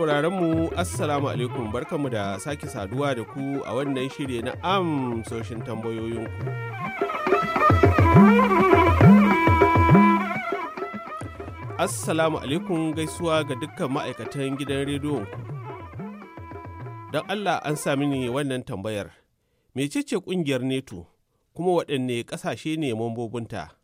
sauraron 0.00 0.32
mu 0.32 0.50
Assalamu 0.80 1.28
alaikum 1.28 1.68
barkanmu 1.72 2.08
da 2.10 2.40
sake 2.40 2.64
saduwa 2.66 3.12
da 3.14 3.20
ku 3.24 3.60
a 3.68 3.74
wannan 3.76 4.08
shirye 4.08 4.40
na 4.42 4.56
amsoshin 4.64 5.60
tambayoyinku. 5.60 6.32
Assalamu 11.78 12.38
alaikum 12.40 12.94
gaisuwa 12.96 13.44
ga 13.44 13.52
dukkan 13.60 13.92
ma'aikatan 13.92 14.56
gidan 14.56 14.88
rediyon 14.88 15.28
ku. 15.28 15.38
Don 17.12 17.24
Allah 17.28 17.60
an 17.60 17.76
sami 17.76 18.06
ni 18.08 18.24
wannan 18.32 18.64
tambayar. 18.64 19.12
Mecece 19.76 20.16
ƙungiyar 20.16 20.64
neto 20.64 21.06
kuma 21.52 21.76
waɗanne 21.84 22.24
ƙasashe 22.24 22.76
ne 22.80 22.94
mambobinta? 22.96 23.76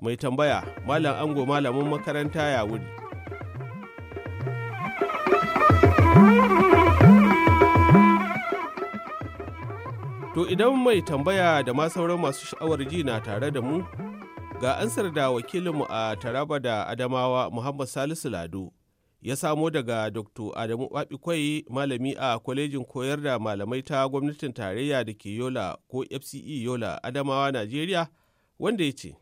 Mai 0.00 0.16
tambaya 0.20 0.60
Malam 0.86 1.16
Ango 1.16 1.46
Malamin 1.48 1.88
makaranta 1.88 2.52
ya 2.52 2.64
wuri. 2.68 2.99
To 10.34 10.46
idan 10.48 10.76
mai 10.76 11.02
tambaya 11.02 11.62
da 11.62 11.74
ma 11.74 11.88
sauran 11.90 12.20
masu 12.20 12.46
sha'awar 12.46 12.88
ji 12.88 13.02
na 13.02 13.20
tare 13.20 13.50
da 13.50 13.60
mu, 13.60 13.84
ga 14.60 14.76
ansar 14.78 15.10
da 15.12 15.30
wakilinmu 15.30 15.84
a 15.90 16.16
Taraba 16.16 16.60
da 16.62 16.84
Adamawa 16.86 17.50
Muhammad 17.52 17.88
Salisu 17.88 18.30
Lado 18.30 18.72
ya 19.22 19.36
samo 19.36 19.70
daga 19.70 20.10
Dr. 20.10 20.52
Adamu 20.56 20.88
Babikwai 20.88 21.64
malami 21.68 22.16
a 22.18 22.38
kwalejin 22.38 22.84
koyar 22.84 23.20
da 23.22 23.38
malamai 23.38 23.82
ta 23.82 24.08
gwamnatin 24.08 24.52
tarayya 24.52 25.04
da 25.04 25.12
ke 25.12 25.26
Yola 25.36 25.76
ko 25.90 26.04
FCE 26.10 26.62
Yola 26.62 27.00
Adamawa 27.02 27.52
Najeriya 27.52 28.08
wanda 28.58 28.84
ya 28.84 28.92
ce. 28.92 29.14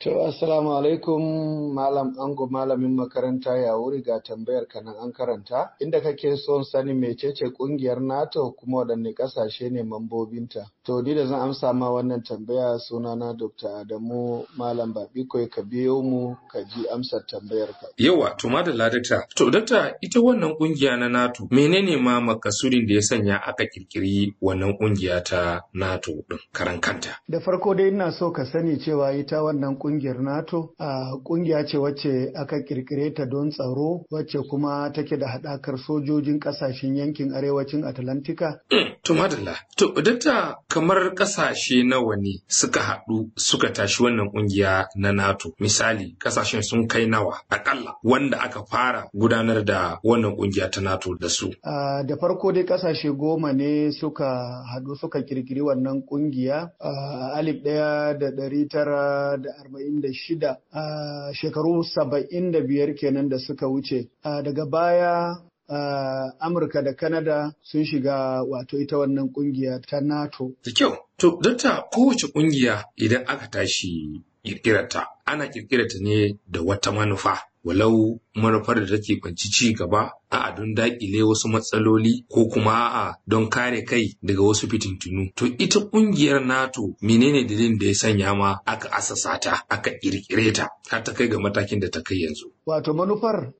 To, 0.00 0.10
Assalamu 0.30 0.70
alaikum 0.78 1.74
Malam 1.74 2.14
Ango 2.20 2.46
Malamin 2.46 2.94
makaranta 2.94 3.58
ya 3.58 3.74
wuri 3.76 4.00
ga 4.02 4.20
tambayar 4.22 4.68
kanan 4.68 4.94
an 4.94 5.12
karanta, 5.12 5.74
inda 5.80 6.00
kake 6.00 6.36
son 6.36 6.62
sani 6.64 6.94
mecece 6.94 7.50
ƙungiyar 7.50 8.00
NATO 8.00 8.52
kuma 8.54 8.78
waɗanne 8.84 9.12
ƙasashe 9.14 9.70
ne 9.72 9.82
mambobinta. 9.82 10.70
To, 10.88 11.02
ni 11.02 11.14
da 11.14 11.26
zan 11.26 11.40
amsa 11.40 11.72
ma 11.72 11.90
wannan 11.90 12.22
tambaya 12.22 12.78
sunana 12.78 13.34
Dr. 13.34 13.68
Adamu 13.80 14.46
Malam 14.56 14.92
Babikoi 14.94 15.46
ka 15.50 15.60
biyo 15.62 16.00
mu 16.02 16.34
ka 16.50 16.62
ji 16.64 16.88
amsar 16.88 17.20
tambayar 17.28 17.68
ka. 17.76 17.86
Yawa, 17.98 18.34
to 18.38 18.48
da 18.48 18.72
ladata. 18.72 19.26
To, 19.36 19.50
dakta 19.50 19.96
ita 20.00 20.18
wannan 20.20 20.56
ƙungiya 20.56 20.96
na 20.98 21.08
NATO, 21.08 21.46
menene 21.50 21.96
ma 22.00 22.20
makasudin 22.20 22.86
da 22.88 22.94
ya 22.94 23.02
sanya 23.02 23.36
aka 23.44 23.66
kirkiri 23.68 24.32
wannan 24.40 24.78
ƙungiya 24.80 25.22
ta 25.24 25.60
NATO 25.74 26.24
din 26.26 26.38
karan 26.54 26.80
kanta? 26.80 27.20
Da 27.28 27.38
farko 27.40 27.74
dai 27.76 27.88
ina 27.88 28.10
so 28.10 28.30
ka 28.32 28.44
sani 28.46 28.78
cewa 28.80 29.12
ita 29.12 29.42
wannan 29.44 29.76
ƙungiyar 29.78 30.20
NATO 30.24 30.72
a 30.80 31.12
ƙungiya 31.20 31.68
ce 31.68 31.76
wacce 31.76 32.32
aka 32.34 32.64
kirkire 32.64 33.12
ta 33.14 33.26
don 33.26 33.50
tsaro 33.50 34.06
wacce 34.10 34.40
kuma 34.48 34.90
take 34.94 35.18
da 35.20 35.26
haɗakar 35.36 35.76
sojojin 35.84 36.40
ƙasashen 36.40 36.96
yankin 36.96 37.34
arewacin 37.36 37.84
Atlantika. 37.84 38.60
To 39.04 39.12
madalla, 39.14 39.54
to 39.76 39.92
dakta 40.02 40.56
kamar 40.78 41.10
ƙasashe 41.14 41.82
nawa 41.82 42.16
ne 42.16 42.38
suka 42.46 42.80
haɗu 42.80 43.30
suka 43.36 43.70
tashi 43.72 44.02
wannan 44.02 44.30
ƙungiya 44.30 44.86
na 44.96 45.10
NATO? 45.12 45.50
Misali, 45.60 46.14
ƙasashen 46.18 46.62
sun 46.62 46.86
kai 46.86 47.06
nawa 47.06 47.34
akalla 47.50 47.94
wanda 48.04 48.38
aka 48.40 48.62
fara 48.64 49.08
gudanar 49.12 49.64
da 49.64 49.98
wannan 50.04 50.36
ƙungiya 50.36 50.70
ta 50.70 50.80
NATO 50.80 51.14
da 51.18 51.28
su. 51.28 51.50
Da 51.64 52.14
farko 52.20 52.52
dai 52.52 52.62
ƙasashe 52.62 53.10
goma 53.10 53.52
ne 53.52 53.90
suka 53.90 54.62
haɗu 54.70 54.94
suka 55.00 55.22
kirkiri 55.22 55.60
wannan 55.60 56.02
ƙungiya 56.06 56.70
a 56.80 57.32
alif 57.34 57.56
ɗaya 57.64 58.14
da 58.18 58.30
ɗari 58.30 58.68
tara 58.70 59.36
da 59.36 59.50
arba'in 59.58 60.00
da 60.00 60.08
shida 60.12 60.56
a 60.72 61.32
shekaru 61.34 61.82
saba'in 61.82 62.52
da 62.52 62.60
biyar 62.60 62.94
kenan 62.94 63.28
da 63.28 63.38
suka 63.38 63.66
wuce 63.66 64.06
daga 64.22 64.64
baya 64.70 65.34
Uh, 65.68 66.30
Amurka 66.40 66.82
da 66.82 66.94
Kanada 66.94 67.52
sun 67.62 67.84
shiga 67.84 68.42
wato 68.42 68.78
ita 68.80 68.96
wannan 68.98 69.28
ƙungiya 69.32 69.80
ta 69.86 70.00
NATO. 70.00 70.52
Da 70.64 70.72
kyau, 70.72 70.96
to 71.18 71.38
ta 71.56 71.84
kowace 71.92 72.26
ƙungiya 72.32 72.84
idan 72.96 73.24
aka 73.28 73.46
tashi 73.50 74.22
kirkirarta, 74.42 75.04
ana 75.26 75.46
kirkirarta 75.48 76.00
ne 76.00 76.38
da 76.50 76.60
wata 76.62 76.90
manufa. 76.92 77.36
Walau 77.64 78.18
manufar 78.40 78.74
da 78.80 78.86
take 78.86 79.20
kwanci 79.20 79.48
ci 79.50 79.74
gaba, 79.74 80.10
a'a 80.30 80.52
don 80.56 80.74
daƙile 80.74 81.22
wasu 81.22 81.48
matsaloli 81.48 82.24
ko 82.28 82.48
kuma 82.48 82.70
a'a 82.72 83.14
don 83.26 83.48
kare 83.50 83.82
kai 83.84 84.14
daga 84.22 84.42
wasu 84.42 84.68
fitintunu. 84.68 85.32
To 85.36 85.46
ita 85.46 85.80
ƙungiyar 85.80 86.44
NATO 86.46 86.94
menene 87.02 87.44
dalilin 87.46 87.78
da 87.78 87.86
ya 87.86 87.94
sanya 87.94 88.34
ma 88.34 88.58
aka 88.66 88.88
asasa 88.92 89.38
ta, 89.40 89.62
aka 89.70 89.90
ƙirƙire 89.90 90.52
ta, 90.54 90.68
har 90.90 91.02
ta 91.02 91.12
kai 91.12 91.28
ga 91.28 91.38
matakin 91.38 91.80
da 91.80 91.88
ta 91.90 92.00
kai 92.02 92.16
yanzu. 92.24 92.52
Wato 92.66 92.92
manufar 92.94 93.52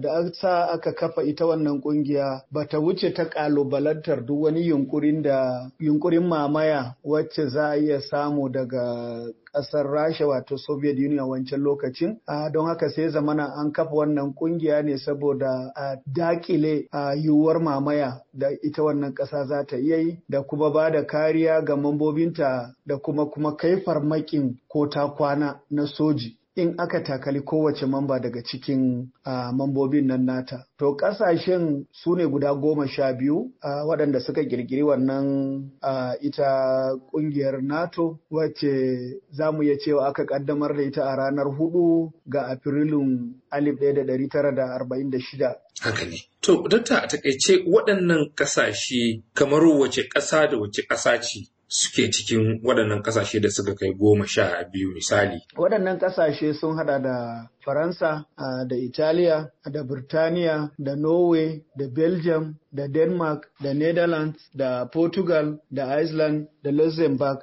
da 0.00 0.30
sa 0.32 0.66
aka 0.72 0.92
kafa 0.92 1.22
ita 1.22 1.46
wannan 1.46 1.80
ƙungiya 1.80 2.42
ba 2.52 2.66
ta 2.66 2.78
wuce 2.78 3.14
ta 3.14 3.24
ƙalubalantar 3.24 4.26
duk 4.26 4.40
wani 4.42 4.60
yunkurin 4.68 5.22
da 5.22 5.70
yunkurin 5.80 6.28
mamaya 6.28 6.96
wacce 7.04 7.48
za 7.48 7.70
a 7.70 7.76
iya 7.76 8.00
samu 8.00 8.48
daga 8.48 9.24
ƙasar 9.52 9.86
Rasha 9.90 10.26
wato 10.26 10.56
Soviet 10.58 10.96
Union 10.98 11.28
wancan 11.28 11.60
lokacin. 11.62 12.20
Don 12.52 12.66
haka 12.66 12.90
sai 12.90 13.08
zamana 13.08 13.52
an 13.56 13.72
kafa 13.72 13.90
wannan 13.90 14.19
ƙungiya 14.34 14.82
ne 14.82 14.98
saboda 14.98 15.72
a 15.74 15.96
daƙile 16.06 16.86
a 16.92 17.14
yiwuwar 17.14 17.60
mamaya 17.62 18.20
da 18.32 18.48
ita 18.62 18.82
wannan 18.82 19.14
ƙasa 19.14 19.44
za 19.46 19.64
ta 19.66 19.76
iya 19.76 19.96
yi 19.96 20.18
da 20.28 20.42
kuma 20.42 20.70
ba 20.70 20.90
da 20.90 21.04
kariya 21.06 21.62
ga 21.64 21.76
mambobinta 21.76 22.74
da 22.86 22.96
kuma 22.98 23.26
kuma 23.26 23.56
kai 23.56 23.80
farmakin 23.80 24.58
ko 24.68 24.86
ta 24.88 25.08
kwana 25.08 25.60
na 25.70 25.86
soji. 25.86 26.39
In 26.56 26.74
aka 26.78 27.00
takali 27.00 27.40
kowace 27.40 27.86
mamba 27.86 28.18
daga 28.20 28.42
cikin 28.42 29.08
uh, 29.24 29.52
mambobin 29.52 30.06
nan 30.06 30.24
nata. 30.24 30.64
To 30.78 30.96
ƙasashen 30.96 31.86
su 31.92 32.16
ne 32.16 32.26
guda 32.26 32.54
goma 32.54 32.88
sha 32.88 33.12
biyu 33.12 33.52
uh, 33.62 33.84
waɗanda 33.86 34.20
suka 34.20 34.42
girgiri 34.44 34.82
wannan 34.82 35.70
uh, 35.82 36.14
ita 36.20 36.90
ƙungiyar 37.12 37.62
NATO 37.62 38.18
wacce 38.30 39.20
za 39.30 39.52
mu 39.52 39.62
iya 39.62 39.78
cewa 39.78 40.06
aka 40.08 40.24
ƙaddamar 40.26 40.76
da 40.76 40.82
ita 40.82 41.02
a 41.04 41.16
ranar 41.16 41.46
huɗu 41.46 42.12
ga 42.26 42.42
Afrilun 42.50 43.34
1946. 43.52 45.54
Haka 45.80 46.04
ne. 46.04 46.18
To, 46.40 46.68
dakta 46.68 46.98
a 47.02 47.06
taƙaice 47.06 47.62
waɗannan 47.66 48.34
ƙasashe 48.34 49.22
kamar 49.34 49.62
wace 49.78 50.02
ƙasa 50.08 50.46
da 50.50 50.58
wace 50.58 50.82
ƙasa 50.88 51.20
ce 51.22 51.46
suke 51.70 52.10
cikin 52.10 52.60
waɗannan 52.64 53.02
ƙasashe 53.02 53.40
da 53.40 53.48
suka 53.50 53.74
kai 53.74 53.92
goma 53.94 54.26
sha 54.26 54.64
biyu 54.72 54.90
misali. 54.92 55.38
Waɗannan 55.56 55.98
ƙasashe 55.98 56.54
sun 56.54 56.76
hada 56.76 56.98
da 56.98 57.46
Faransa, 57.64 58.24
da 58.66 58.76
Italiya, 58.76 59.50
da 59.70 59.82
Birtaniya, 59.84 60.70
da 60.78 60.94
Norway, 60.96 61.62
da 61.78 61.86
Belgium, 61.88 62.56
da 62.72 62.86
Denmark, 62.88 63.46
da 63.62 63.72
Netherlands, 63.72 64.40
da 64.54 64.86
Portugal, 64.86 65.58
da 65.70 65.98
Iceland, 66.02 66.48
da 66.64 66.70
Luxembourg, 66.70 67.38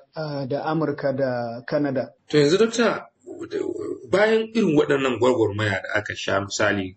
da 0.49 0.63
Amurka, 0.65 1.13
da 1.15 1.61
Canada. 1.67 2.09
To 2.29 2.37
yanzu 2.37 2.57
dokta 2.57 3.05
bayan 4.11 4.47
irin 4.53 4.75
waɗannan 4.77 5.19
gwargwarmaya 5.19 5.81
da 5.83 5.89
aka 5.95 6.15
sha 6.15 6.41
misali 6.41 6.95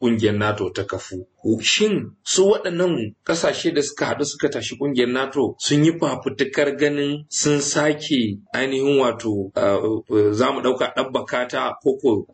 ƙungiyar 0.00 0.36
NATO 0.38 0.70
ta 0.70 0.84
kafu, 0.84 1.26
shin 1.62 2.16
su 2.22 2.44
waɗannan 2.50 3.14
ƙasashe 3.24 3.74
da 3.74 3.82
suka 3.82 4.06
haɗu 4.06 4.24
suka 4.24 4.48
tashi 4.48 4.76
ƙungiyar 4.76 5.12
NATO 5.12 5.54
sun 5.58 5.84
yi 5.84 5.92
fafutukar 5.98 6.76
ganin 6.78 7.24
sun 7.28 7.60
sake 7.60 8.38
ainihin 8.54 8.98
wato 9.00 9.50
za 10.32 10.52
mu 10.52 10.60
ɗauka 10.60 10.94
ɗabbaka 10.96 11.48
ta 11.48 11.74
koko 11.82 12.26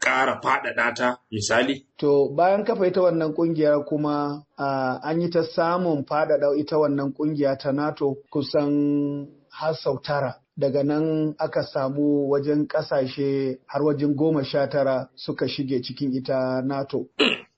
ƙara 0.00 0.40
faɗaɗa 0.42 0.94
ta 0.96 1.16
misali? 1.32 1.86
To 1.98 2.28
bayan 2.36 2.64
kafa 2.64 2.86
ita 2.86 3.00
wannan 3.00 3.34
ƙungiya 3.34 3.84
kuma 3.86 4.44
an 4.58 5.20
yi 5.20 5.30
ta 5.30 5.42
samun 5.42 6.04
faɗaɗa 6.04 6.58
ita 6.58 6.76
wannan 6.78 7.12
ƙungiya 7.14 7.58
ta 7.58 7.70
NATO 7.72 8.16
kusan 8.32 9.28
har 9.50 9.74
sau 9.74 9.98
tara. 10.02 10.43
Daga 10.56 10.82
nan 10.84 11.34
aka 11.38 11.62
samu 11.62 12.30
wajen 12.30 12.66
ƙasashe 12.68 13.58
har 13.66 13.82
wajen 13.82 14.14
goma 14.16 14.44
sha 14.44 14.66
tara 14.68 15.08
suka 15.14 15.48
shige 15.48 15.82
cikin 15.82 16.12
ita 16.14 16.62
NATO. 16.62 17.06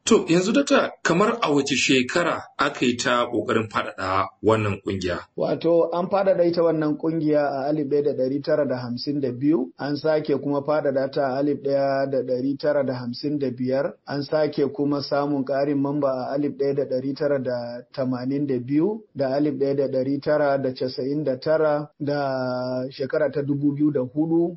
To 0.06 0.24
yanzu 0.28 0.52
data 0.52 0.92
kamar 1.02 1.38
a 1.42 1.50
wace 1.52 1.74
shekara 1.74 2.40
aka 2.58 2.86
yi 2.86 2.96
ta 2.96 3.26
ƙoƙarin 3.26 3.68
faɗaɗa 3.68 4.28
wannan 4.42 4.80
ƙungiya? 4.84 5.18
Wato 5.36 5.90
an 5.92 6.06
faɗaɗa 6.08 6.46
ita 6.46 6.62
wannan 6.62 6.96
ƙungiya 6.96 7.42
a 7.42 7.66
alif 7.68 7.88
ɗaya 7.88 8.02
da 8.04 8.12
ɗari 8.12 8.42
tara 8.44 8.64
da 8.68 8.76
hamsin 8.76 9.20
da 9.20 9.32
biyu, 9.32 9.72
an 9.78 9.96
sake 9.96 10.38
kuma 10.40 10.62
faɗaɗa 10.62 11.10
ta 11.12 11.22
a 11.26 11.36
alif 11.38 11.58
ɗaya 11.58 12.10
da 12.10 12.18
ɗari 12.22 12.56
tara 12.58 12.84
da 12.86 12.94
hamsin 12.94 13.38
da 13.40 13.50
biyar, 13.50 13.94
an 14.06 14.22
sake 14.22 14.72
kuma 14.72 15.02
samun 15.02 15.44
ƙarin 15.44 15.78
mamba 15.82 16.06
a 16.08 16.34
alif 16.34 16.52
ɗaya 16.52 16.74
da 16.76 16.84
ɗari 16.84 17.16
tara 17.16 17.38
da 17.42 17.80
tamanin 17.92 18.46
da 18.46 18.58
biyu, 18.60 19.02
da 19.16 19.34
alif 19.34 19.54
ɗaya 19.54 19.76
da 19.76 19.88
ɗari 19.88 20.22
tara 20.22 20.58
da 20.62 20.70
casa'in 20.72 21.24
da 21.24 21.34
tara, 21.36 21.90
da 21.98 22.86
shekara 22.90 23.32
ta 23.32 23.42
dubu 23.42 23.74
biyu 23.74 23.90
da 23.92 24.00
huɗu, 24.06 24.56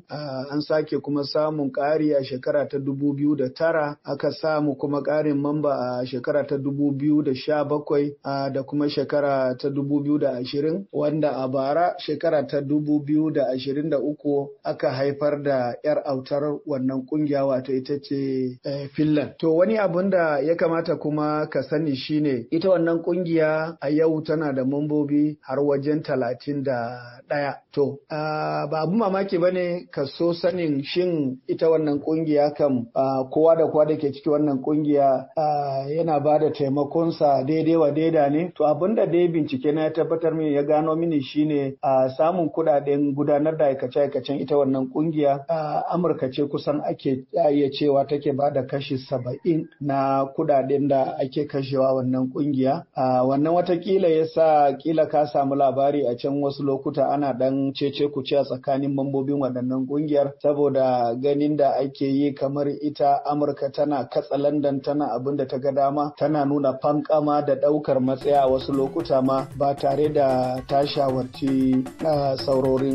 an 0.52 0.62
sake 0.62 1.02
kuma 1.02 1.24
samun 1.24 1.72
ƙari 1.72 2.14
a 2.14 2.22
shekara 2.22 2.68
ta 2.70 2.78
dubu 2.78 3.14
biyu 3.16 3.34
da 3.36 3.48
tara, 3.48 3.98
aka 4.04 4.30
samu 4.30 4.76
kuma 4.78 5.02
ƙarin 5.02 5.39
mamba 5.40 5.72
a 6.00 6.06
shekara 6.06 6.44
ta 6.46 6.56
dubu 6.58 6.92
biyu 6.92 7.22
da 7.22 8.62
kuma 8.62 8.88
shekara 8.88 9.54
ta 9.58 9.68
dubu 9.70 10.00
biyu 10.02 10.18
da 10.18 10.30
ashirin 10.36 10.86
wanda 10.92 11.30
a 11.36 11.48
bara 11.48 11.94
shekara 11.98 12.42
ta 12.46 12.60
dubu 12.60 13.00
biyu 13.00 13.30
da 13.30 13.48
ashirin 13.54 13.90
da 13.90 13.98
uku 13.98 14.48
aka 14.64 14.90
haifar 14.90 15.42
da 15.42 15.74
'yar 15.84 16.02
autar 16.04 16.42
wannan 16.66 17.06
ƙungiya 17.06 17.46
wato 17.46 17.72
ita 17.72 17.98
ce 18.02 18.58
Finland. 18.94 19.34
To 19.38 19.54
wani 19.56 19.78
abun 19.78 20.10
da 20.10 20.38
ya 20.38 20.54
kamata 20.56 20.96
kuma 20.96 21.46
ka 21.50 21.62
sani 21.62 21.96
shine 21.96 22.46
ita 22.50 22.68
wannan 22.68 23.02
ƙungiya 23.02 23.76
a 23.80 23.88
yau 23.90 24.20
tana 24.22 24.52
da 24.52 24.64
mambobi 24.64 25.38
har 25.40 25.58
wajen 25.58 26.02
talatin 26.02 26.62
da 26.62 27.00
ɗaya. 27.28 27.54
To 27.72 27.98
ba 28.10 28.80
abu 28.82 28.92
mamaki 28.96 29.38
ba 29.38 29.50
ne 29.50 29.86
ka 29.90 30.04
so 30.06 30.32
sanin 30.32 30.82
shin 30.82 31.38
ita 31.48 31.66
wannan 31.70 32.00
ƙungiya 32.00 32.54
kam 32.56 32.86
kowa 33.30 33.56
da 33.56 33.66
kowa 33.70 33.86
da 33.86 33.96
ke 33.96 34.12
ciki 34.12 34.28
wannan 34.30 34.58
ƙungiya 34.62 35.28
yana 35.36 36.20
ba 36.20 36.38
da 36.38 36.50
taimakonsa 36.50 37.44
daidai 37.44 37.76
wa 37.76 37.90
daida 37.90 38.28
ne. 38.30 38.52
To 38.54 38.64
abin 38.66 38.94
da 38.94 39.06
dai 39.06 39.28
bincike 39.28 39.72
na 39.74 39.82
ya 39.82 39.90
tabbatar 39.90 40.34
mini 40.34 40.54
ya 40.54 40.62
gano 40.62 40.96
mini 40.96 41.20
shine 41.22 41.74
samun 42.16 42.48
kuɗaɗen 42.50 43.14
gudanar 43.14 43.56
da 43.56 43.66
aikace-aikacen 43.66 44.40
ita 44.40 44.56
wannan 44.56 44.90
ƙungiya 44.92 45.44
Amurka 45.90 46.30
ce 46.32 46.42
kusan 46.48 46.80
ake 46.84 47.24
iya 47.32 47.70
cewa 47.70 48.04
take 48.08 48.32
ba 48.36 48.50
da 48.50 48.62
kashi 48.66 48.96
saba'in 48.98 49.68
na 49.80 50.24
kuɗaɗen 50.36 50.88
da 50.88 51.02
ake 51.18 51.46
kashewa 51.46 51.94
wannan 51.94 52.30
ƙungiya. 52.32 52.84
Wannan 52.96 53.54
wataƙila 53.54 54.08
ya 54.08 54.26
sa 54.26 54.72
kila 54.76 55.06
ka 55.08 55.26
samu 55.26 55.54
labari 55.54 56.06
a 56.06 56.14
can 56.16 56.40
wasu 56.42 56.62
lokuta 56.62 57.08
ana 57.12 57.32
dan 57.34 57.72
cece 57.72 58.08
kuce 58.12 58.32
a 58.38 58.44
tsakanin 58.44 58.94
mambobin 58.94 59.38
waɗannan 59.40 59.86
ƙungiyar 59.86 60.32
saboda 60.42 61.14
ganin 61.20 61.56
da 61.56 61.70
ake 61.80 62.04
yi 62.06 62.32
kamar 62.34 62.68
ita 62.68 63.22
Amurka 63.24 63.70
tana 63.72 64.08
katsa 64.10 64.36
London 64.38 64.80
tana 64.80 65.06
abin 65.20 65.36
da 65.36 65.44
ta 65.46 65.58
ga 65.58 65.70
dama 65.72 66.12
tana 66.16 66.44
nuna 66.44 66.78
fankama 66.82 67.42
da 67.44 67.54
ɗaukar 67.54 68.00
matsaya 68.00 68.42
a 68.42 68.46
wasu 68.48 68.72
lokuta 68.72 69.20
ma 69.22 69.46
ba 69.58 69.74
tare 69.76 70.08
da 70.08 70.56
ta 70.66 70.80
shawarci 70.86 71.84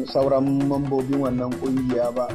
sauran 0.10 0.66
mambobin 0.68 1.22
wannan 1.22 1.54
ƙungiya 1.62 2.10
ba. 2.16 2.27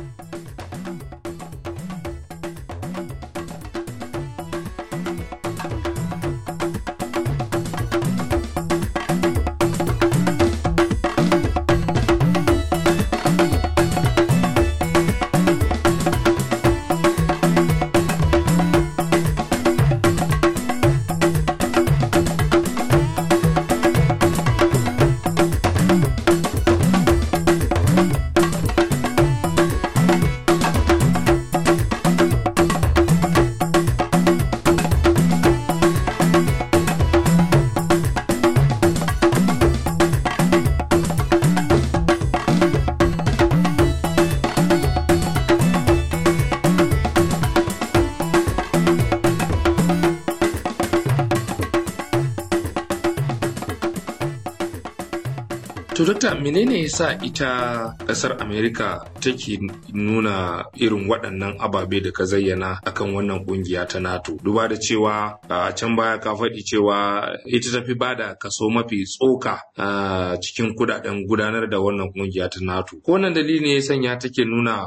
To 56.00 56.06
dokta 56.06 56.35
menene 56.35 56.81
yasa 56.82 57.19
ita 57.23 57.94
ƙasar 58.06 58.41
Amerika 58.41 59.05
take 59.20 59.61
nuna 59.93 60.64
irin 60.76 61.05
waɗannan 61.08 61.56
ababe 61.61 62.00
da 62.00 62.11
ka 62.11 62.25
zayyana 62.25 62.81
akan 62.87 63.12
wannan 63.14 63.44
ƙungiya 63.44 63.87
ta 63.87 64.00
NATO? 64.00 64.32
Duba 64.43 64.67
da 64.69 64.76
cewa 64.81 65.37
a 65.50 65.73
can 65.76 65.97
baya 65.97 66.19
ka 66.19 66.32
faɗi 66.35 66.64
cewa 66.64 67.37
ita 67.44 67.69
tafi 67.70 67.94
ba 67.99 68.14
da 68.17 68.35
kaso 68.35 68.70
mafi 68.70 69.05
tsoka 69.05 69.61
a 69.76 70.38
cikin 70.41 70.73
kuɗaɗen 70.75 71.26
gudanar 71.29 71.69
da 71.69 71.76
wannan 71.76 72.08
ƙungiya 72.17 72.49
ta 72.49 72.61
NATO. 72.64 72.97
Ko 73.05 73.12
wannan 73.12 73.35
dalili 73.35 73.61
ne 73.61 73.75
ya 73.75 73.81
sanya 73.82 74.17
take 74.19 74.44
nuna 74.47 74.87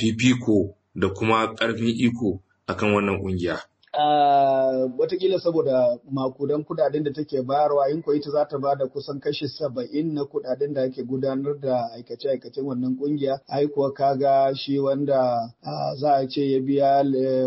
fifiko 0.00 0.72
da 0.94 1.08
kuma 1.12 1.52
ƙarfin 1.52 1.92
iko 2.00 2.40
akan 2.66 2.92
wannan 2.96 3.20
ƙungiya? 3.20 3.60
Uh, 3.96 4.90
wataƙila 4.98 5.38
saboda 5.40 5.98
makudan 6.12 6.64
kuɗaɗen 6.64 7.02
da 7.04 7.10
take 7.12 7.42
bayarwa 7.42 7.88
in 7.90 8.02
ko 8.02 8.12
ita 8.14 8.30
za 8.30 8.44
ta 8.44 8.58
ba 8.58 8.76
da 8.76 8.86
kusan 8.86 9.20
kashi 9.20 9.48
saba'in 9.48 10.12
na 10.14 10.22
kuɗaɗen 10.24 10.74
da 10.74 10.82
ake 10.82 11.02
gudanar 11.02 11.56
da 11.60 11.88
aikace-aikacen 11.96 12.64
wannan 12.64 12.96
ƙungiya 13.00 13.40
ai 13.48 13.66
kuwa 13.66 13.92
kaga 13.94 14.52
shi 14.54 14.78
wanda 14.78 15.48
uh, 15.64 15.94
za 15.96 16.14
a 16.20 16.28
ce 16.28 16.44
ya 16.44 16.60
biya 16.60 17.02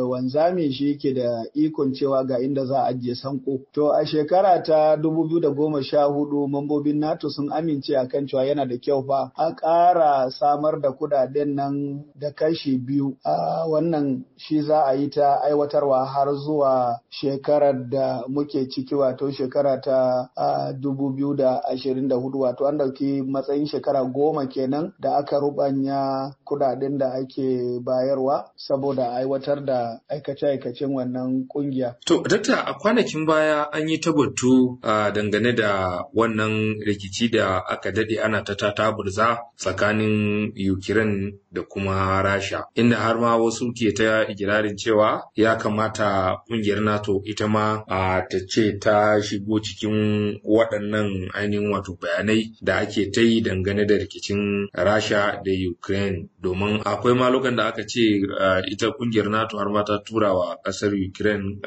wanzami 0.09 0.71
shi 0.73 0.89
yake 0.97 1.13
da 1.13 1.43
ikon 1.53 1.93
cewa 1.93 2.23
ga 2.25 2.39
inda 2.41 2.65
za 2.65 2.81
a 2.83 2.87
ajiye 2.93 3.15
sanko. 3.15 3.59
To 3.73 3.91
a 3.93 4.05
shekara 4.05 4.63
ta 4.65 4.95
da 4.95 5.09
huɗu 5.09 6.47
mambobin 6.49 6.97
nato 6.99 7.29
sun 7.29 7.49
amince 7.53 7.93
a 7.95 8.07
kan 8.07 8.25
cewa 8.27 8.45
yana 8.45 8.65
da 8.65 8.75
kyau 8.77 9.05
fa 9.05 9.31
a 9.37 9.53
ƙara 9.53 10.31
samar 10.31 10.81
da 10.81 10.89
kuɗaɗen 10.89 11.53
nan 11.53 12.03
da 12.19 12.31
kashi 12.31 12.77
biyu. 12.77 13.13
Uh, 13.23 13.69
wannan 13.69 14.23
shi 14.37 14.61
za 14.61 14.81
a 14.89 14.93
yi 14.95 15.09
ta 15.09 15.41
aiwatarwa 15.45 16.05
har 16.07 16.38
zuwa 16.39 16.99
shekarar 17.09 17.89
da 17.89 18.23
muke 18.27 18.65
ciki 18.69 18.95
wato 18.95 19.31
shekara 19.31 19.81
ta 19.81 20.29
dubu 20.79 21.09
biyu 21.13 21.35
da 21.35 21.61
ashirin 21.71 22.07
da 22.07 22.15
huɗu 22.15 22.39
wato 22.39 22.65
an 22.67 22.77
ɗauki 22.77 23.21
matsayin 23.27 23.65
shekara 23.67 24.03
goma 24.05 24.47
kenan 24.47 24.93
da 24.99 25.17
aka 25.17 25.39
rubanya 25.39 26.31
kuɗaɗen 26.45 26.97
da 26.97 27.11
ake 27.13 27.79
bayarwa 27.83 28.51
saboda 28.55 29.11
aiwatar 29.13 29.65
da 29.65 29.99
aikace-aikacen 30.09 30.93
wannan 30.93 31.47
ƙungiya. 31.47 31.95
To, 32.05 32.23
dakta 32.23 32.55
a 32.65 32.73
kwanakin 32.73 33.25
baya 33.25 33.67
an 33.71 33.87
yi 33.89 33.97
ta 33.99 34.11
batu 34.13 34.79
dangane 34.81 35.55
da 35.55 36.03
wannan 36.15 36.79
rikici 36.85 37.29
da 37.31 37.59
aka 37.67 37.91
daɗe 37.91 38.19
ana 38.23 38.43
ta 38.43 38.53
taburza 38.55 39.37
tsakanin 39.57 40.51
Ukraine 40.71 41.33
da 41.51 41.61
kuma 41.63 42.21
Rasha, 42.23 42.65
inda 42.75 42.95
har 42.97 43.17
ma 43.19 43.37
wasu 43.37 43.73
ke 43.73 43.93
ta 43.93 44.25
ikirarin 44.27 44.75
cewa 44.77 45.23
ya 45.35 45.55
kamata 45.57 46.28
ƙungiyar 46.49 46.81
NATO 46.83 47.21
ita 47.25 47.47
ma 47.47 47.83
a 47.87 48.21
ta 48.29 48.37
ce 48.47 48.77
ta 48.79 49.19
shigo 49.21 49.59
cikin 49.59 50.39
waɗannan 50.43 51.29
ainihin 51.33 51.71
wato 51.71 51.97
bayanai 52.01 52.51
da 52.61 52.77
ake 52.79 53.11
ta 53.11 53.21
yi 53.21 53.41
dangane 53.41 53.85
da 53.87 53.95
rikicin 53.95 54.67
Rasha 54.73 55.41
da 55.43 55.51
Ukraine 55.71 56.29
domin 56.41 56.81
akwai 56.85 57.13
malukan 57.13 57.55
da 57.55 57.67
aka 57.67 57.83
ce 57.87 58.21
ita 58.71 58.91
ƙungiyar 58.91 59.29
NATO 59.29 59.57
har 59.57 59.69
ma 59.69 59.83
ta 59.83 59.99
tura 60.05 60.33
wa 60.33 60.55
ƙasar 60.65 60.93
Ukraine 60.93 61.59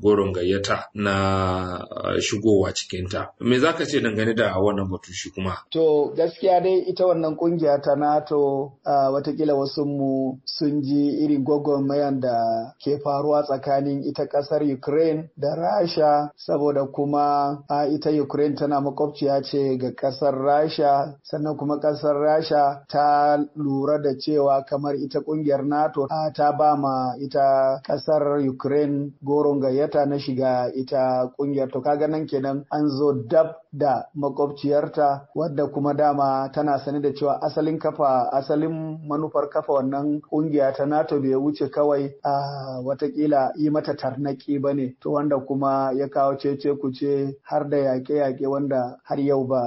goron 0.00 0.32
gayyata 0.32 0.84
na 0.94 1.84
shigowa 2.20 2.72
cikinta. 2.72 3.28
Me 3.40 3.58
za 3.58 3.72
ka 3.72 3.84
ce 3.84 4.00
dangane 4.00 4.34
da 4.34 4.54
wannan 4.58 4.90
batu 4.90 5.12
shi 5.12 5.30
kuma? 5.30 5.56
To 5.70 6.12
gaskiya 6.16 6.60
dai 6.62 6.84
ita 6.88 7.04
wannan 7.06 7.36
ƙungiya 7.36 7.82
ta 7.82 7.94
NATO 7.94 8.72
wataƙila 8.84 9.54
wasu 9.54 9.84
mu 9.84 10.38
sun 10.44 10.82
ji 10.82 11.24
irin 11.24 11.44
gwagwarmayan 11.44 12.20
da 12.20 12.74
ke 12.84 12.98
faruwa 13.04 13.42
tsakanin 13.42 13.95
ita 14.04 14.26
ƙasar 14.26 14.62
Ukraine 14.62 15.30
da 15.36 15.54
Rasha 15.54 16.30
saboda 16.36 16.84
kuma 16.92 17.62
a 17.68 17.86
ita 17.86 18.10
Ukraine 18.10 18.54
tana 18.56 18.80
makwabciya 18.80 19.42
ce 19.42 19.76
ga 19.78 19.90
ƙasar 19.94 20.34
Rasha 20.34 21.14
sannan 21.22 21.56
kuma 21.56 21.78
ƙasar 21.80 22.16
Rasha 22.16 22.84
ta 22.88 23.38
lura 23.56 23.98
da 24.02 24.14
cewa 24.18 24.64
kamar 24.66 24.94
ita 24.94 25.20
ƙungiyar 25.20 25.64
NATO 25.64 26.06
ta 26.34 26.52
ba 26.52 26.76
ma 26.76 27.14
ita 27.20 27.80
ƙasar 27.86 28.40
Ukraine 28.48 29.12
goron 29.22 29.60
gayyata 29.60 30.06
na 30.06 30.16
shiga 30.18 30.70
ita 30.74 31.30
ƙungiyar. 31.38 31.70
To 31.72 31.80
kaga 31.80 32.08
nan 32.08 32.26
kenan 32.26 32.64
an 32.72 32.88
zo 32.88 33.12
dab 33.28 33.56
da 33.72 34.02
makwabciyarta 34.16 35.28
wadda 35.34 35.66
kuma 35.72 35.94
dama 35.94 36.48
tana 36.54 36.78
sani 36.78 37.00
da 37.00 37.10
cewa 37.12 37.40
asalin 37.42 37.78
kafa 37.78 38.30
asalin 38.32 38.98
manufar 39.08 39.48
kafa 39.50 39.72
wannan 39.72 40.20
ƙungiya 40.30 40.72
ta 40.76 40.84
NATO 40.86 41.20
bai 41.20 41.34
wuce 41.34 41.68
kawai 41.70 42.10
a 42.24 42.80
wataƙila 42.84 43.52
yi 43.56 43.70
mata 43.70 43.85
tarnaki 43.94 44.58
ba 44.60 44.74
ne 44.74 44.96
to 45.00 45.10
wanda 45.12 45.36
kuma 45.38 45.92
ya 45.98 46.08
kawo 46.08 46.36
cece 46.36 46.74
kuce 46.80 47.34
har 47.42 47.68
da 47.70 47.76
yaƙe-yaƙe 47.76 48.46
wanda 48.48 48.96
har 49.04 49.20
yau 49.20 49.44
ba 49.46 49.60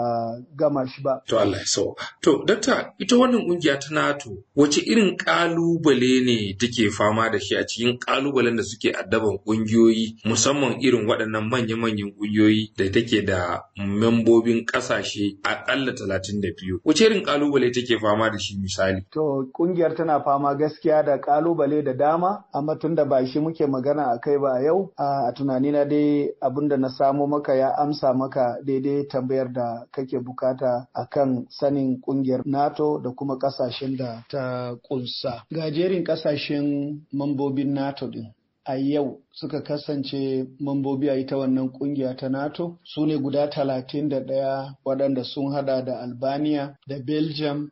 gama 0.55 0.88
shi 0.88 1.01
ba. 1.03 1.21
To 1.27 1.38
Allah 1.39 1.57
ya 1.59 1.65
so. 1.65 1.95
To 2.21 2.43
dakta 2.45 2.93
ita 2.99 3.15
wannan 3.15 3.47
ƙungiya 3.47 3.79
ta 3.79 3.93
NATO 3.93 4.29
wace 4.55 4.81
irin 4.81 5.17
ƙalubale 5.17 6.25
ne 6.25 6.53
take 6.59 6.89
fama 6.91 7.29
da 7.29 7.38
shi 7.39 7.55
a 7.55 7.63
cikin 7.63 7.97
ƙalubalen 7.99 8.57
da 8.57 8.63
suke 8.63 8.91
addaban 8.95 9.38
ƙungiyoyi 9.45 10.25
musamman 10.25 10.81
irin 10.81 11.05
waɗannan 11.07 11.49
manya-manyan 11.49 12.13
ƙungiyoyi 12.17 12.73
da 12.77 12.89
take 12.91 13.21
da 13.25 13.61
membobin 13.77 14.65
ƙasashe 14.65 15.38
aƙalla 15.43 15.93
talatin 15.95 16.41
da 16.41 16.49
biyu. 16.57 16.79
Wace 16.83 17.01
irin 17.05 17.23
ƙalubale 17.23 17.71
take 17.73 17.99
fama 17.99 18.29
da 18.29 18.38
shi 18.38 18.57
misali? 18.57 19.05
To 19.11 19.49
ƙungiyar 19.53 19.95
tana 19.95 20.23
fama 20.23 20.55
gaskiya 20.55 21.03
da 21.05 21.17
ƙalubale 21.17 21.83
da 21.83 21.93
dama, 21.93 22.45
amma 22.53 22.77
tun 22.77 22.95
da 22.95 23.05
ba 23.05 23.25
shi 23.25 23.39
muke 23.39 23.65
magana 23.67 24.08
a 24.11 24.19
kai 24.19 24.37
ba 24.37 24.53
a 24.57 24.63
yau, 24.63 24.91
a 24.97 25.31
tunanina 25.33 25.85
dai 25.85 26.29
abin 26.41 26.67
da 26.69 26.77
na 26.77 26.89
samo 26.89 27.27
maka 27.27 27.55
ya 27.55 27.75
amsa 27.77 28.13
maka 28.13 28.57
daidai 28.65 29.07
tambayar 29.07 29.53
da 29.53 29.85
kake 29.91 30.19
buƙata 30.19 30.87
akan 30.93 31.45
sanin 31.49 32.01
ƙungiyar 32.01 32.41
NATO 32.45 32.99
da 32.99 33.11
kuma 33.11 33.37
ƙasashen 33.39 33.97
da 33.97 34.23
ta 34.29 34.75
ƙunsa. 34.89 35.43
Gajerin 35.51 36.03
ƙasashen 36.03 37.01
mambobin 37.13 37.73
NATO 37.73 38.07
din. 38.07 38.33
a 38.65 38.75
yau 38.77 39.21
suka 39.33 39.61
kasance 39.63 40.45
mambobi 40.59 41.09
a 41.09 41.15
ita 41.15 41.37
wannan 41.37 41.69
ƙungiya 41.71 42.15
ta 42.17 42.29
NATO 42.29 42.77
su 42.83 43.05
ne 43.05 43.17
guda 43.17 43.47
talatin 43.49 44.09
da 44.09 44.19
ɗaya 44.19 44.75
waɗanda 44.85 45.23
sun 45.23 45.51
hada 45.53 45.81
da 45.85 45.99
Albania 46.01 46.77
da 46.87 46.99
Belgium 46.99 47.71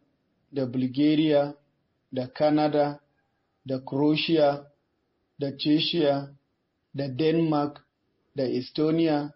da 0.51 0.65
Bulgaria 0.65 1.53
da 2.12 2.27
Canada 2.34 3.00
da 3.65 3.79
Croatia 3.79 4.63
da 5.39 5.51
Czechia 5.58 6.36
da 6.94 7.08
Denmark 7.08 7.79
da 8.36 8.44
Estonia 8.44 9.34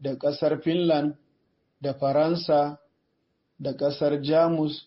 da 0.00 0.16
ƙasar 0.18 0.62
Finland 0.62 1.16
da 1.80 1.92
Faransa 1.94 2.78
da 3.58 3.72
ƙasar 3.76 4.22
Jamus 4.22 4.86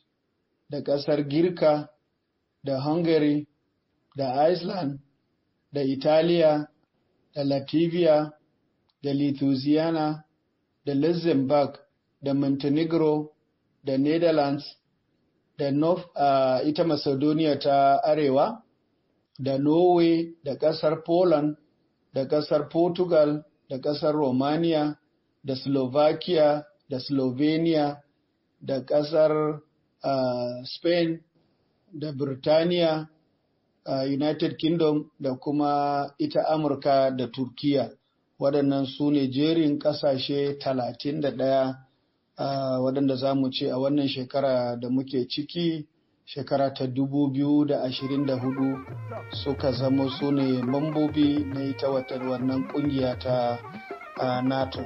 da 0.69 0.81
ƙasar 0.83 1.27
Girka 1.29 1.89
da 2.63 2.79
Hungary 2.81 3.47
da 4.15 4.47
Iceland 4.51 4.99
da 5.73 5.81
Italiya, 5.81 6.67
da 7.35 7.43
Latvia, 7.43 8.31
da 9.03 9.11
Lithuania, 9.13 10.23
da 10.85 10.93
Luxembourg, 10.93 11.79
da 12.21 12.33
Montenegro, 12.33 13.31
da 13.83 13.97
Netherlands, 13.97 14.63
da 15.57 15.71
North, 15.71 16.05
uh, 16.15 16.61
ita 16.67 16.83
Macedonia 16.83 17.57
ta 17.59 17.99
Arewa, 18.05 18.62
da 19.43 19.57
Norway, 19.57 20.33
da 20.43 20.55
ƙasar 20.55 21.03
Poland, 21.05 21.57
da 22.13 22.25
ƙasar 22.25 22.69
Portugal, 22.69 23.43
da 23.69 23.77
ƙasar 23.77 24.13
Romania, 24.15 24.95
da 25.43 25.55
Slovakia, 25.55 26.63
da 26.89 26.99
Slovenia, 26.99 27.97
da 28.61 28.79
ƙasar 28.81 29.59
uh, 30.03 30.63
Spain, 30.63 31.19
da 31.93 32.11
Birtaniya, 32.11 33.07
Uh, 33.85 34.05
United 34.07 34.55
Kingdom 34.57 35.11
da 35.19 35.35
kuma 35.35 36.07
ita 36.17 36.39
Amurka 36.47 37.11
da 37.17 37.27
Turkiya. 37.27 37.89
Waɗannan 38.39 38.85
su 38.85 39.11
ne 39.11 39.27
jerin 39.27 39.77
ƙasashe 39.79 40.57
talatin 40.57 41.19
da 41.21 41.31
ɗaya 41.31 41.75
uh, 42.39 42.79
waɗanda 42.79 43.15
za 43.17 43.35
mu 43.35 43.49
ce 43.51 43.67
a 43.69 43.75
wannan 43.77 44.07
shekara 44.07 44.79
da 44.79 44.87
muke 44.89 45.27
ciki 45.27 45.85
shekara 46.25 46.71
ta 46.73 46.87
dubu 46.87 47.27
biyu 47.31 47.65
da 47.65 47.81
ashirin 47.83 48.25
da 48.25 48.35
huɗu 48.35 48.85
suka 49.31 49.71
zama 49.71 50.09
su 50.09 50.31
ne 50.31 50.61
mambobi 50.63 51.45
na 51.53 51.61
ita 51.63 51.89
wannan 51.89 52.67
ƙungiya 52.67 53.19
ta 53.19 53.59
NATO. 54.41 54.85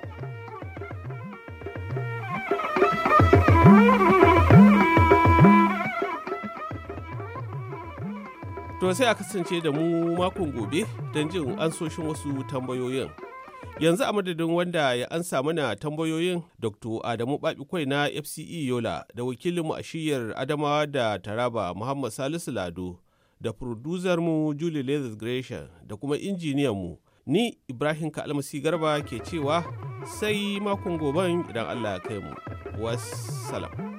To 8.80 8.94
sai 8.94 9.08
a 9.10 9.16
kasance 9.16 9.60
da 9.62 9.72
mu 9.72 10.16
makon 10.18 10.52
gobe 10.52 10.86
don 11.14 11.30
jin 11.30 11.56
ansoshin 11.60 12.06
wasu 12.08 12.44
tambayoyin. 12.50 13.10
Yanzu 13.80 14.04
a 14.04 14.14
madadin 14.14 14.50
wanda 14.54 14.94
ya 14.94 15.12
ansa 15.12 15.44
mana 15.44 15.76
tambayoyin 15.76 16.42
Dr. 16.60 17.00
Adamu 17.04 17.38
Babikwai 17.38 17.86
na 17.86 18.10
FCE 18.10 18.66
Yola 18.66 19.06
da 19.16 19.24
wakilinmu 19.24 19.76
a 19.76 19.84
shiyar 19.84 20.34
Adamawa 20.38 20.88
da 20.88 21.20
Taraba 21.20 21.74
Muhammad 21.76 22.12
Salisu 22.12 22.52
Lado 22.52 23.00
da 23.42 23.54
mu 24.18 24.54
Julie 24.54 24.84
Leathers 24.84 25.16
Gresham 25.18 25.68
da 25.86 25.96
kuma 25.96 26.18
injiniyanmu 26.18 26.98
ni 27.26 27.58
Ibrahim 27.68 28.10
Kalmasi 28.10 28.62
Garba 28.62 29.02
ke 29.02 29.20
cewa 29.20 29.64
sai 30.20 30.60
makon 30.60 30.98
goben 30.98 31.44
idan 31.50 31.68
Allah 31.68 31.94
ya 31.94 32.00
kai 32.00 32.20
mu. 32.20 32.34
Wassalam. 32.80 33.98